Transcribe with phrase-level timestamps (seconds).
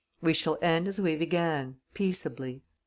[0.19, 2.63] We shall end as we began, peaceably."